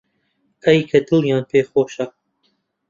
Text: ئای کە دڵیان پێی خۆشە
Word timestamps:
ئای 0.65 0.79
کە 0.89 0.97
دڵیان 1.07 1.43
پێی 1.49 1.63
خۆشە 1.69 2.05